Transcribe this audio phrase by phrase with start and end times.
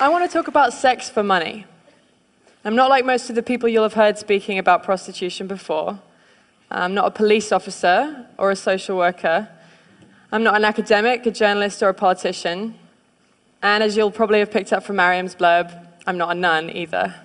[0.00, 1.66] I want to talk about sex for money.
[2.64, 5.98] I'm not like most of the people you'll have heard speaking about prostitution before.
[6.70, 9.48] I'm not a police officer or a social worker.
[10.30, 12.76] I'm not an academic, a journalist, or a politician.
[13.60, 15.74] And as you'll probably have picked up from Mariam's blurb,
[16.06, 17.16] I'm not a nun either.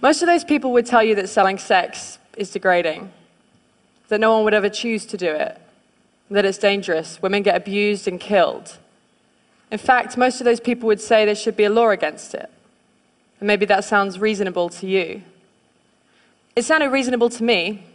[0.00, 3.10] Most of those people would tell you that selling sex is degrading,
[4.06, 5.60] that no one would ever choose to do it,
[6.30, 8.78] that it's dangerous, women get abused and killed.
[9.72, 12.50] In fact, most of those people would say there should be a law against it.
[13.40, 15.22] And maybe that sounds reasonable to you.
[16.54, 17.86] It sounded reasonable to me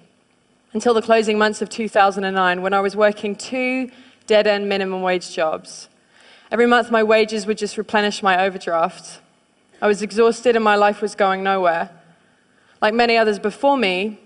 [0.74, 3.92] until the closing months of 2009 when I was working two
[4.26, 5.88] dead end minimum wage jobs.
[6.52, 9.20] Every month, my wages would just replenish my overdraft.
[9.80, 11.92] I was exhausted and my life was going nowhere.
[12.82, 14.20] Like many others before me,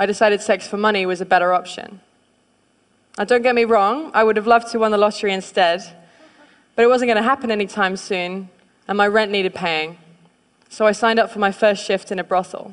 [0.00, 2.00] I decided sex for money was a better option.
[3.16, 5.82] Now, don't get me wrong, I would have loved to win the lottery instead,
[6.78, 8.48] but it wasn't going to happen anytime soon,
[8.86, 9.98] and my rent needed paying.
[10.68, 12.72] So I signed up for my first shift in a brothel.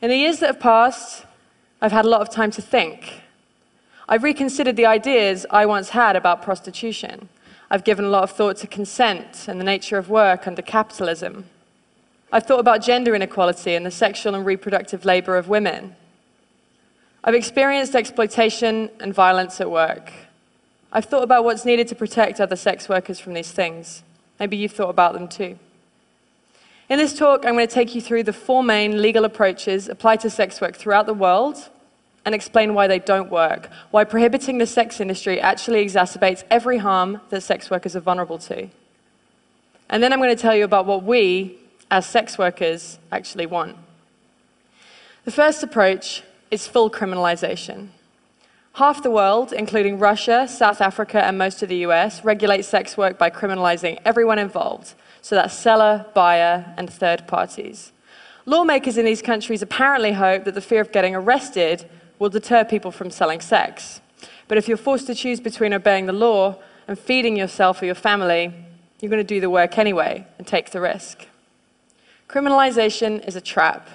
[0.00, 1.24] In the years that have passed,
[1.80, 3.22] I've had a lot of time to think.
[4.08, 7.28] I've reconsidered the ideas I once had about prostitution.
[7.68, 11.46] I've given a lot of thought to consent and the nature of work under capitalism.
[12.30, 15.96] I've thought about gender inequality and the sexual and reproductive labor of women.
[17.24, 20.12] I've experienced exploitation and violence at work.
[20.94, 24.02] I've thought about what's needed to protect other sex workers from these things.
[24.38, 25.58] Maybe you've thought about them too.
[26.90, 30.20] In this talk, I'm going to take you through the four main legal approaches applied
[30.20, 31.70] to sex work throughout the world
[32.26, 37.22] and explain why they don't work, why prohibiting the sex industry actually exacerbates every harm
[37.30, 38.68] that sex workers are vulnerable to.
[39.88, 41.58] And then I'm going to tell you about what we,
[41.90, 43.76] as sex workers, actually want.
[45.24, 47.88] The first approach is full criminalization.
[48.76, 53.18] Half the world, including Russia, South Africa, and most of the US, regulate sex work
[53.18, 54.94] by criminalizing everyone involved.
[55.20, 57.92] So that's seller, buyer, and third parties.
[58.46, 61.86] Lawmakers in these countries apparently hope that the fear of getting arrested
[62.18, 64.00] will deter people from selling sex.
[64.48, 66.56] But if you're forced to choose between obeying the law
[66.88, 68.54] and feeding yourself or your family,
[69.00, 71.26] you're going to do the work anyway and take the risk.
[72.26, 73.86] Criminalization is a trap.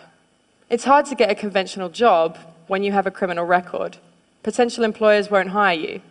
[0.70, 3.98] It's hard to get a conventional job when you have a criminal record
[4.44, 6.02] potential employers won't hire you.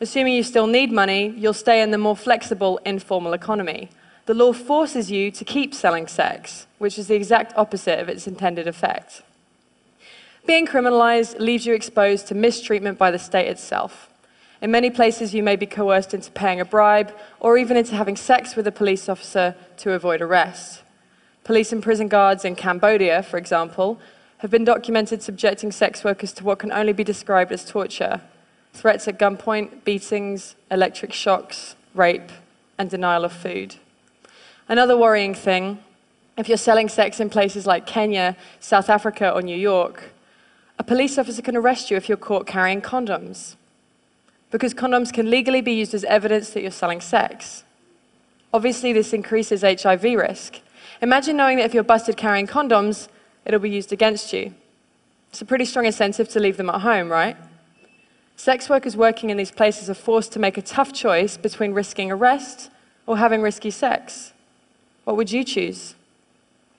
[0.00, 3.90] Assuming you still need money, you'll stay in the more flexible, informal economy.
[4.26, 8.26] The law forces you to keep selling sex, which is the exact opposite of its
[8.26, 9.22] intended effect.
[10.46, 14.08] Being criminalized leaves you exposed to mistreatment by the state itself.
[14.62, 18.16] In many places, you may be coerced into paying a bribe or even into having
[18.16, 20.82] sex with a police officer to avoid arrest.
[21.44, 23.98] Police and prison guards in Cambodia, for example,
[24.40, 28.20] have been documented subjecting sex workers to what can only be described as torture
[28.72, 32.30] threats at gunpoint, beatings, electric shocks, rape,
[32.78, 33.76] and denial of food.
[34.68, 35.80] Another worrying thing
[36.36, 40.04] if you're selling sex in places like Kenya, South Africa, or New York,
[40.78, 43.56] a police officer can arrest you if you're caught carrying condoms.
[44.50, 47.64] Because condoms can legally be used as evidence that you're selling sex.
[48.54, 50.60] Obviously, this increases HIV risk.
[51.02, 53.08] Imagine knowing that if you're busted carrying condoms,
[53.44, 54.54] it'll be used against you.
[55.30, 57.36] It's a pretty strong incentive to leave them at home, right?
[58.36, 62.10] Sex workers working in these places are forced to make a tough choice between risking
[62.10, 62.70] arrest
[63.06, 64.32] or having risky sex.
[65.04, 65.94] What would you choose?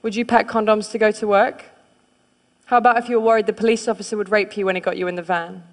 [0.02, 1.66] Would you pack condoms to go to work?
[2.66, 4.98] How about if you were worried the police officer would rape you when he got
[4.98, 5.64] you in the van?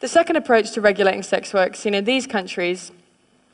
[0.00, 2.90] The second approach to regulating sex work seen in these countries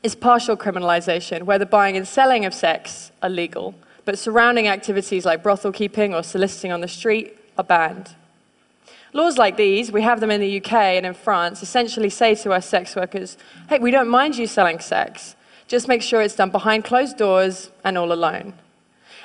[0.01, 3.75] is partial criminalization, where the buying and selling of sex are legal,
[4.09, 8.15] but surrounding activities like brothel keeping or soliciting on the street are banned.
[9.13, 12.51] Laws like these, we have them in the UK and in France, essentially say to
[12.51, 13.37] us sex workers,
[13.69, 15.35] hey, we don't mind you selling sex,
[15.67, 18.55] just make sure it's done behind closed doors and all alone.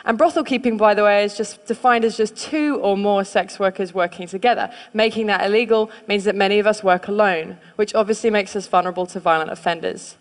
[0.05, 3.59] And brothel keeping, by the way, is just defined as just two or more sex
[3.59, 4.71] workers working together.
[4.93, 9.07] Making that illegal means that many of us work alone, which obviously makes us vulnerable
[9.07, 10.17] to violent offenders.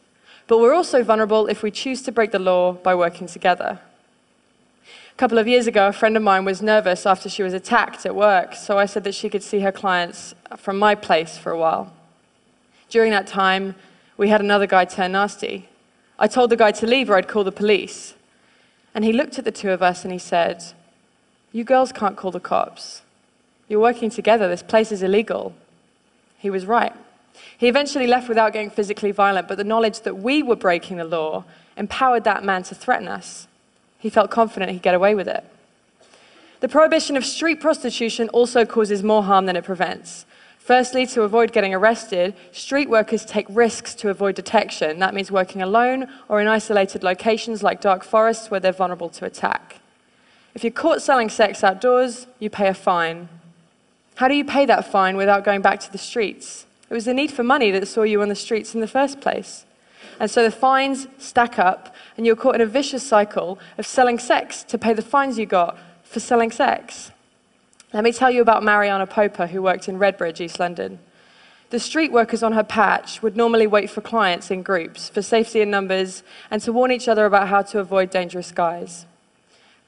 [0.47, 3.81] But we're also vulnerable if we choose to break the law by working together.
[5.13, 8.03] A couple of years ago, a friend of mine was nervous after she was attacked
[8.03, 11.51] at work, so I said that she could see her clients from my place for
[11.51, 11.93] a while.
[12.89, 13.75] During that time,
[14.17, 15.69] we had another guy turn nasty.
[16.17, 18.15] I told the guy to leave or I'd call the police.
[18.95, 20.63] And he looked at the two of us and he said,
[21.51, 23.03] You girls can't call the cops.
[23.67, 24.47] You're working together.
[24.47, 25.53] This place is illegal.
[26.39, 26.93] He was right.
[27.55, 31.05] He eventually left without getting physically violent, but the knowledge that we were breaking the
[31.05, 31.45] law
[31.77, 33.47] empowered that man to threaten us.
[34.03, 35.45] He felt confident he'd get away with it.
[36.59, 40.25] The prohibition of street prostitution also causes more harm than it prevents.
[40.59, 44.99] Firstly, to avoid getting arrested, street workers take risks to avoid detection.
[44.99, 49.23] That means working alone or in isolated locations like dark forests where they're vulnerable to
[49.23, 49.79] attack.
[50.53, 53.29] If you're caught selling sex outdoors, you pay a fine.
[54.15, 56.65] How do you pay that fine without going back to the streets?
[56.89, 59.21] It was the need for money that saw you on the streets in the first
[59.21, 59.63] place.
[60.19, 64.19] And so the fines stack up, and you're caught in a vicious cycle of selling
[64.19, 67.11] sex to pay the fines you got for selling sex.
[67.93, 70.99] Let me tell you about Mariana Popa, who worked in Redbridge, East London.
[71.69, 75.61] The street workers on her patch would normally wait for clients in groups for safety
[75.61, 76.21] in numbers
[76.51, 79.05] and to warn each other about how to avoid dangerous guys.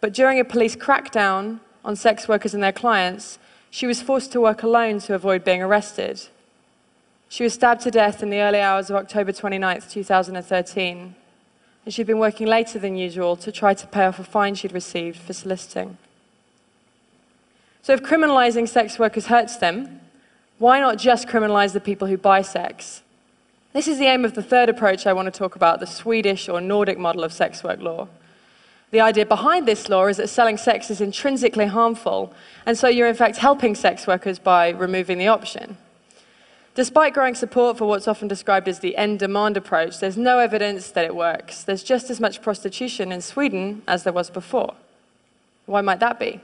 [0.02, 3.38] But during a police crackdown on sex workers and their clients,
[3.70, 6.28] she was forced to work alone to avoid being arrested.
[7.30, 11.16] She was stabbed to death in the early hours of October 29, 2013,
[11.86, 14.72] and she'd been working later than usual to try to pay off a fine she'd
[14.72, 15.98] received for soliciting.
[17.82, 20.02] So if criminalizing sex workers hurts them,
[20.58, 23.04] why not just criminalize the people who buy sex?
[23.74, 26.48] This is the aim of the third approach I want to talk about, the Swedish
[26.48, 28.08] or Nordic model of sex work law.
[28.92, 32.34] The idea behind this law is that selling sex is intrinsically harmful,
[32.66, 35.78] and so you're in fact helping sex workers by removing the option.
[36.76, 40.92] Despite growing support for what's often described as the end demand approach, there's no evidence
[40.92, 41.64] that it works.
[41.64, 44.74] There's just as much prostitution in Sweden as there was before.
[45.66, 46.42] Why might that be?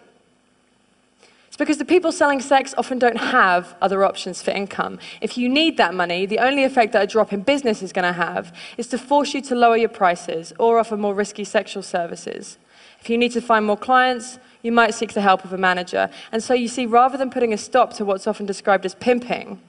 [1.47, 4.99] It's because the people selling sex often don't have other options for income.
[5.19, 8.07] If you need that money, the only effect that a drop in business is going
[8.07, 11.83] to have is to force you to lower your prices or offer more risky sexual
[11.83, 12.57] services.
[13.01, 16.09] If you need to find more clients, you might seek the help of a manager.
[16.31, 19.59] And so you see, rather than putting a stop to what's often described as pimping,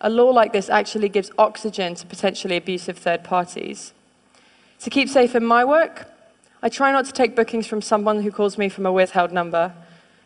[0.00, 3.92] a law like this actually gives oxygen to potentially abusive third parties.
[4.80, 6.08] To keep safe in my work,
[6.62, 9.72] I try not to take bookings from someone who calls me from a withheld number.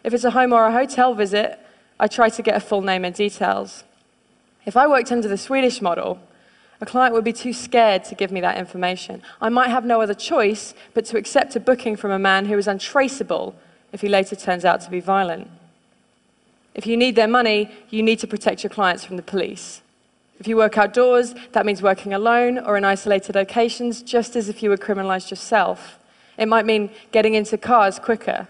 [0.03, 1.59] If it's a home or a hotel visit,
[1.99, 3.85] I try to get a full name and details.
[4.67, 6.21] If I worked under the Swedish model,
[6.81, 9.23] a client would be too scared to give me that information.
[9.41, 12.57] I might have no other choice but to accept a booking from a man who
[12.57, 13.55] is untraceable
[13.93, 15.51] if he later turns out to be violent.
[16.75, 19.83] If you need their money, you need to protect your clients from the police.
[20.39, 24.63] If you work outdoors, that means working alone or in isolated locations, just as if
[24.63, 25.99] you were criminalized yourself.
[26.39, 28.49] It might mean getting into cars quicker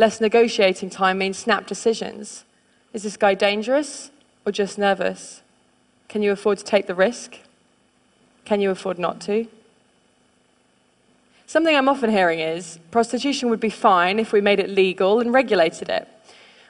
[0.00, 2.44] Less negotiating time means snap decisions.
[2.94, 4.10] Is this guy dangerous
[4.46, 5.42] or just nervous?
[6.08, 7.36] Can you afford to take the risk?
[8.46, 9.46] Can you afford not to?
[11.46, 15.34] Something I'm often hearing is prostitution would be fine if we made it legal and
[15.34, 16.08] regulated it.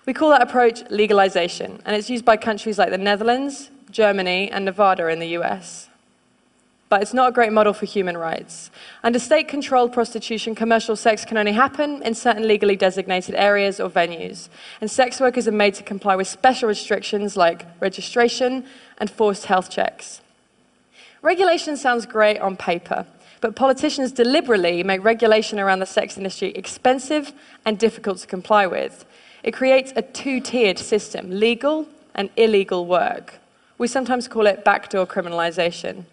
[0.07, 4.65] We call that approach legalization, and it's used by countries like the Netherlands, Germany, and
[4.65, 5.91] Nevada in the US
[6.91, 8.69] but it's not a great model for human rights.
[9.05, 13.89] Under state controlled prostitution, commercial sex can only happen in certain legally designated areas or
[13.89, 14.49] venues.
[14.81, 18.67] And sex workers are made to comply with special restrictions like registration
[18.99, 20.21] and forced health checks.
[21.23, 23.07] Regulation sounds great on paper,
[23.41, 27.33] but politicians deliberately make regulation around the sex industry expensive
[27.65, 29.05] and difficult to comply with.
[29.43, 33.39] It creates a two tiered system legal and illegal work.
[33.79, 36.05] We sometimes call it backdoor criminalization.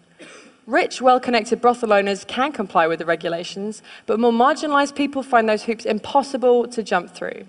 [0.66, 5.48] Rich, well connected brothel owners can comply with the regulations, but more marginalized people find
[5.48, 7.46] those hoops impossible to jump through.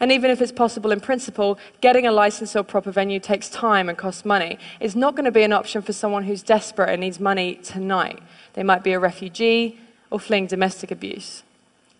[0.00, 3.88] And even if it's possible in principle, getting a license or proper venue takes time
[3.88, 4.58] and costs money.
[4.80, 8.20] It's not going to be an option for someone who's desperate and needs money tonight.
[8.52, 9.78] They might be a refugee
[10.10, 11.42] or fleeing domestic abuse.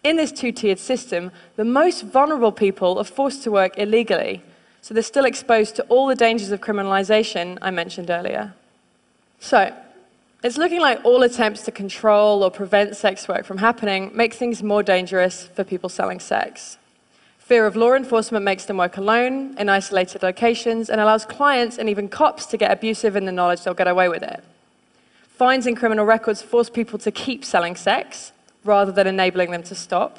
[0.06, 4.40] In this two tiered system, the most vulnerable people are forced to work illegally,
[4.80, 8.54] so they're still exposed to all the dangers of criminalization I mentioned earlier.
[9.40, 9.74] So,
[10.44, 14.62] it's looking like all attempts to control or prevent sex work from happening make things
[14.62, 16.78] more dangerous for people selling sex.
[17.38, 21.88] Fear of law enforcement makes them work alone in isolated locations and allows clients and
[21.88, 24.44] even cops to get abusive in the knowledge they'll get away with it.
[25.26, 28.30] Fines and criminal records force people to keep selling sex
[28.66, 30.18] rather than enabling them to stop.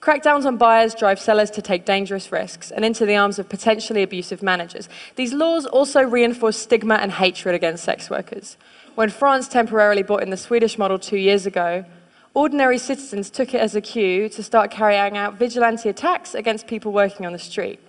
[0.00, 4.02] Crackdowns on buyers drive sellers to take dangerous risks and into the arms of potentially
[4.02, 4.88] abusive managers.
[5.16, 8.56] These laws also reinforce stigma and hatred against sex workers.
[8.94, 11.84] When France temporarily brought in the Swedish model two years ago,
[12.32, 16.92] ordinary citizens took it as a cue to start carrying out vigilante attacks against people
[16.92, 17.80] working on the street.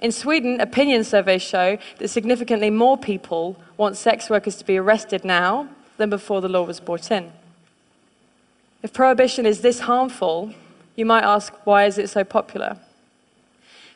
[0.00, 5.24] In Sweden, opinion surveys show that significantly more people want sex workers to be arrested
[5.24, 7.32] now than before the law was brought in.
[8.82, 10.52] If prohibition is this harmful,
[10.94, 12.78] you might ask, why is it so popular?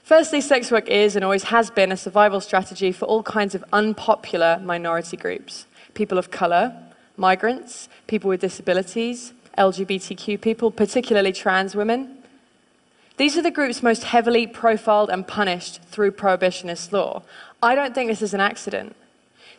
[0.03, 3.65] Firstly, sex work is and always has been a survival strategy for all kinds of
[3.73, 6.73] unpopular minority groups people of color,
[7.17, 12.17] migrants, people with disabilities, LGBTQ people, particularly trans women.
[13.17, 17.23] These are the groups most heavily profiled and punished through prohibitionist law.
[17.63, 18.97] I don't think this is an accident.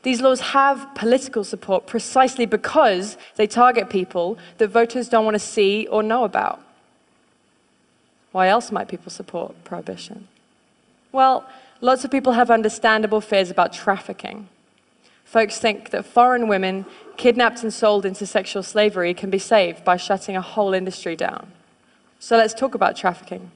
[0.03, 5.39] These laws have political support precisely because they target people that voters don't want to
[5.39, 6.59] see or know about.
[8.31, 10.27] Why else might people support prohibition?
[11.11, 11.45] Well,
[11.81, 14.47] lots of people have understandable fears about trafficking.
[15.25, 16.85] Folks think that foreign women
[17.17, 21.51] kidnapped and sold into sexual slavery can be saved by shutting a whole industry down.
[22.19, 23.51] So let's talk about trafficking.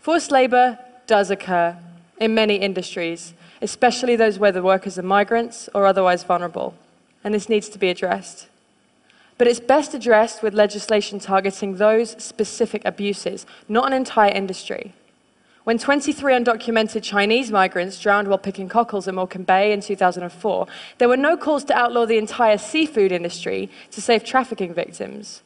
[0.00, 1.76] Forced labor does occur
[2.18, 6.74] in many industries, especially those where the workers are migrants or otherwise vulnerable,
[7.24, 8.48] and this needs to be addressed.
[9.38, 14.92] But it's best addressed with legislation targeting those specific abuses, not an entire industry.
[15.64, 20.66] When 23 undocumented Chinese migrants drowned while picking cockles in Morecambe Bay in 2004,
[20.98, 25.42] there were no calls to outlaw the entire seafood industry to save trafficking victims.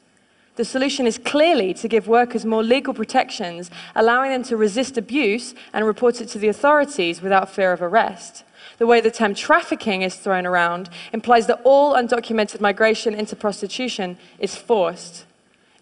[0.56, 5.54] The solution is clearly to give workers more legal protections, allowing them to resist abuse
[5.74, 8.42] and report it to the authorities without fear of arrest.
[8.78, 14.16] The way the term trafficking is thrown around implies that all undocumented migration into prostitution
[14.38, 15.26] is forced.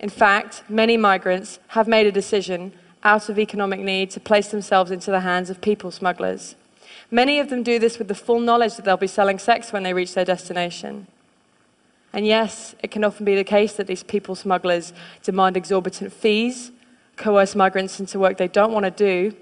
[0.01, 2.73] In fact, many migrants have made a decision
[3.05, 6.57] out of economic need to place themselves into the hands of people smugglers.
[7.11, 9.85] Many of them do this with the full knowledge that they'll be selling sex when
[9.85, 11.07] they reach their destination.
[12.15, 14.93] And yes, it can often be the case that these people smugglers
[15.25, 16.71] demand exorbitant fees,
[17.17, 19.37] coerce migrants into work they don't want to do,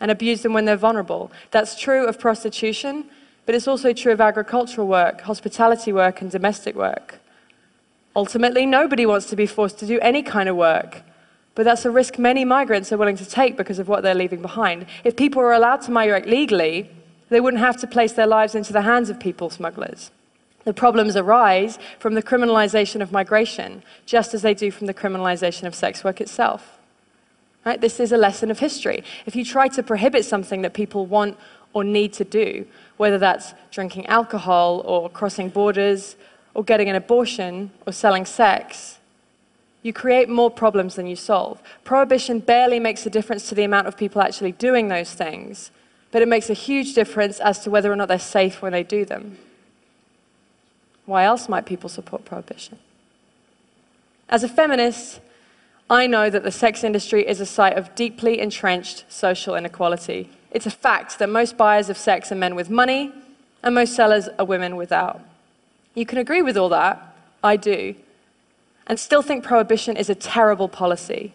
[0.00, 1.32] and abuse them when they're vulnerable.
[1.50, 3.06] That's true of prostitution,
[3.46, 7.20] but it's also true of agricultural work, hospitality work, and domestic work.
[8.14, 11.02] Ultimately, nobody wants to be forced to do any kind of work.
[11.54, 14.42] But that's a risk many migrants are willing to take because of what they're leaving
[14.42, 14.86] behind.
[15.04, 16.90] If people were allowed to migrate legally,
[17.30, 20.10] they wouldn't have to place their lives into the hands of people smugglers.
[20.64, 25.64] The problems arise from the criminalization of migration, just as they do from the criminalization
[25.64, 26.78] of sex work itself.
[27.64, 27.80] Right?
[27.80, 29.04] This is a lesson of history.
[29.26, 31.38] If you try to prohibit something that people want
[31.72, 32.66] or need to do,
[32.96, 36.16] whether that's drinking alcohol or crossing borders
[36.54, 38.98] or getting an abortion or selling sex,
[39.82, 41.62] you create more problems than you solve.
[41.84, 45.70] Prohibition barely makes a difference to the amount of people actually doing those things,
[46.10, 48.82] but it makes a huge difference as to whether or not they're safe when they
[48.82, 49.36] do them.
[51.06, 52.78] Why else might people support prohibition?
[54.28, 55.20] As a feminist,
[55.90, 60.30] I know that the sex industry is a site of deeply entrenched social inequality.
[60.50, 63.12] It's a fact that most buyers of sex are men with money,
[63.62, 65.20] and most sellers are women without.
[65.94, 67.14] You can agree with all that.
[67.42, 67.94] I do
[68.86, 71.32] and still think prohibition is a terrible policy.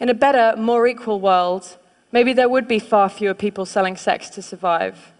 [0.00, 1.76] In a better, more equal world,
[2.12, 5.12] maybe there would be far fewer people selling sex to survive.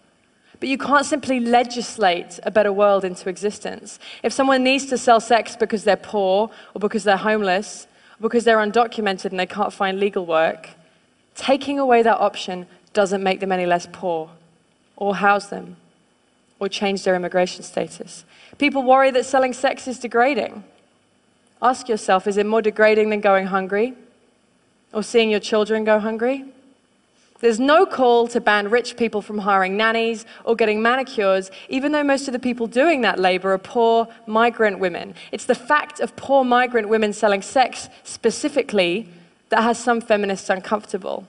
[0.59, 3.99] But you can't simply legislate a better world into existence.
[4.23, 7.87] If someone needs to sell sex because they're poor, or because they're homeless,
[8.19, 10.69] or because they're undocumented and they can't find legal work,
[11.35, 14.31] taking away that option doesn't make them any less poor,
[14.95, 15.77] or house them,
[16.59, 18.25] or change their immigration status.
[18.57, 20.63] People worry that selling sex is degrading.
[21.61, 23.93] Ask yourself is it more degrading than going hungry
[24.93, 26.45] or seeing your children go hungry?
[27.39, 32.03] There's no call to ban rich people from hiring nannies or getting manicures, even though
[32.03, 35.13] most of the people doing that labor are poor migrant women.
[35.31, 39.07] It's the fact of poor migrant women selling sex specifically
[39.49, 41.27] that has some feminists uncomfortable.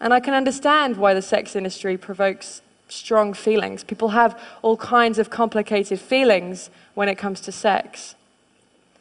[0.00, 3.84] And I can understand why the sex industry provokes strong feelings.
[3.84, 8.14] People have all kinds of complicated feelings when it comes to sex.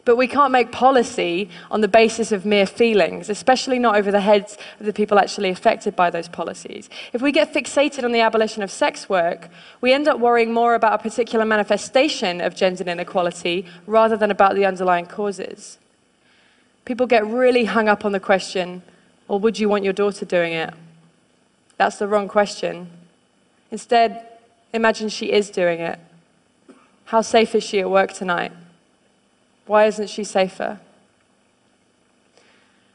[0.08, 4.22] But we can't make policy on the basis of mere feelings, especially not over the
[4.22, 6.90] heads of the people actually affected by those policies.
[7.12, 9.50] If we get fixated on the abolition of sex work,
[9.82, 14.56] we end up worrying more about a particular manifestation of gender inequality rather than about
[14.56, 15.78] the underlying causes.
[16.86, 18.84] People get really hung up on the question,
[19.28, 20.74] well, would you want your daughter doing it?
[21.76, 22.90] That's the wrong question.
[23.72, 24.26] Instead,
[24.72, 26.00] imagine she is doing it.
[27.04, 28.54] How safe is she at work tonight?
[29.68, 30.80] Why isn't she safer?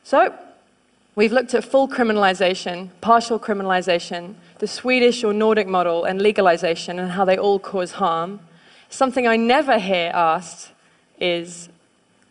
[0.03, 0.35] So,
[1.15, 7.13] we've looked at full criminalization, partial criminalization, the Swedish or Nordic model, and legalization, and
[7.13, 8.41] how they all cause harm.
[8.89, 10.73] Something I never hear asked
[11.21, 11.69] is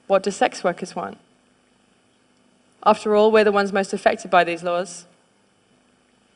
[0.07, 1.17] what do sex workers want?
[2.83, 5.05] After all, we're the ones most affected by these laws.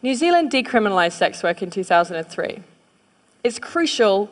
[0.01, 2.63] New Zealand decriminalized sex work in 2003.
[3.43, 4.29] It's crucial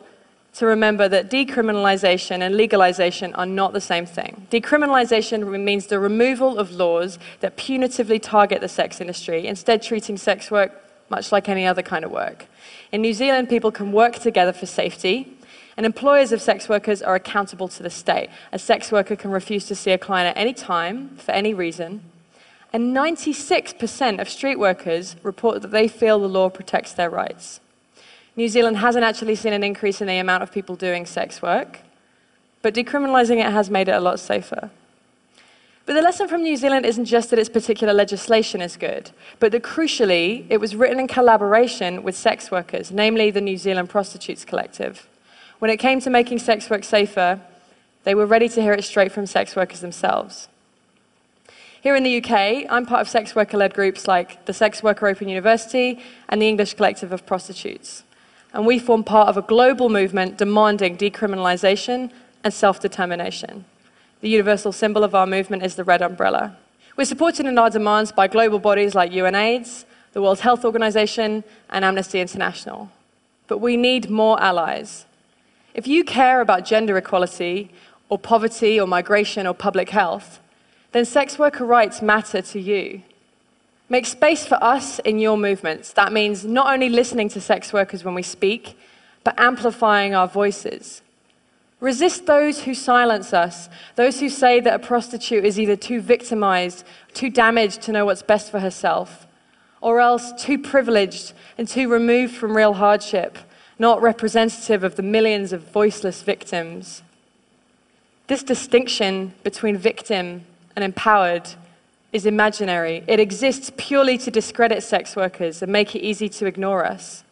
[0.54, 4.46] to remember that decriminalization and legalization are not the same thing.
[4.50, 10.50] Decriminalization means the removal of laws that punitively target the sex industry, instead, treating sex
[10.50, 10.72] work
[11.10, 12.46] much like any other kind of work.
[12.92, 15.36] In New Zealand, people can work together for safety,
[15.76, 18.30] and employers of sex workers are accountable to the state.
[18.52, 22.00] A sex worker can refuse to see a client at any time, for any reason,
[22.74, 27.60] And 96% of street workers report that they feel the law protects their rights.
[28.36, 31.80] New Zealand hasn't actually seen an increase in the amount of people doing sex work,
[32.62, 34.70] but decriminalising it has made it a lot safer.
[35.86, 39.52] But the lesson from New Zealand isn't just that its particular legislation is good, but
[39.52, 44.44] that crucially, it was written in collaboration with sex workers, namely the New Zealand Prostitutes
[44.44, 45.06] Collective.
[45.58, 47.40] When it came to making sex work safer,
[48.04, 50.48] they were ready to hear it straight from sex workers themselves.
[51.82, 55.06] Here in the UK, I'm part of sex worker led groups like the Sex Worker
[55.06, 56.00] Open University
[56.30, 58.04] and the English Collective of Prostitutes.
[58.54, 62.10] And we form part of a global movement demanding decriminalisation
[62.44, 63.64] and self determination.
[64.20, 66.56] The universal symbol of our movement is the red umbrella.
[66.96, 71.84] We're supported in our demands by global bodies like UNAIDS, the World Health Organization, and
[71.84, 72.90] Amnesty International.
[73.48, 75.04] But we need more allies.
[75.74, 77.72] If you care about gender equality,
[78.08, 80.38] or poverty, or migration, or public health,
[80.92, 83.02] then sex worker rights matter to you.
[83.88, 85.92] Make space for us in your movements.
[85.92, 88.78] That means not only listening to sex workers when we speak,
[89.24, 91.02] but amplifying our voices.
[91.80, 96.84] Resist those who silence us, those who say that a prostitute is either too victimized,
[97.12, 99.26] too damaged to know what's best for herself,
[99.82, 103.36] or else too privileged and too removed from real hardship,
[103.78, 107.02] not representative of the millions of voiceless victims.
[108.28, 111.50] This distinction between victim and empowered
[112.14, 113.02] is imaginary.
[113.08, 117.24] It exists purely to discredit sex workers and make it easy to ignore us.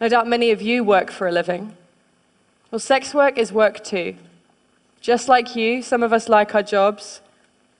[0.00, 1.76] No doubt many of you work for a living.
[2.70, 4.14] Well, sex work is work too.
[5.00, 7.20] Just like you, some of us like our jobs,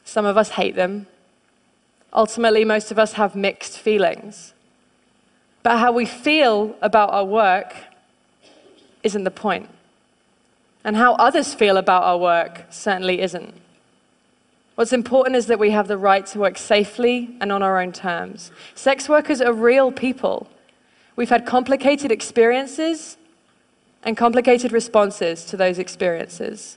[0.05, 1.07] some of us hate them.
[2.13, 4.53] Ultimately, most of us have mixed feelings.
[5.63, 7.73] But how we feel about our work
[9.05, 9.69] isn't the point.
[10.83, 13.55] And how others feel about our work certainly isn't.
[14.75, 17.93] What's important is that we have the right to work safely and on our own
[17.93, 18.51] terms.
[18.75, 20.49] Sex workers are real people.
[21.16, 23.16] We've had complicated experiences
[24.03, 26.77] and complicated responses to those experiences.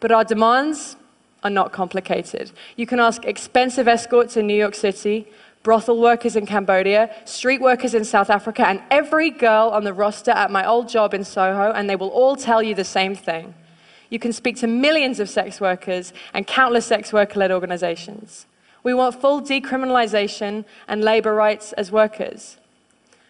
[0.00, 0.96] But our demands
[1.44, 2.50] are not complicated.
[2.76, 5.28] You can ask expensive escorts in New York City,
[5.62, 10.32] brothel workers in Cambodia, street workers in South Africa, and every girl on the roster
[10.32, 13.54] at my old job in Soho, and they will all tell you the same thing.
[14.10, 18.46] You can speak to millions of sex workers and countless sex worker led organizations.
[18.82, 22.58] We want full decriminalization and labor rights as workers.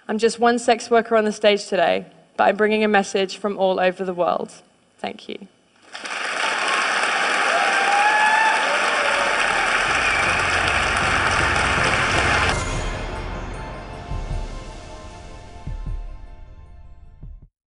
[0.09, 2.07] I'm just one sex worker on the stage today,
[2.37, 4.53] but I'm bringing a message from all over the world.
[4.99, 5.49] Thank you.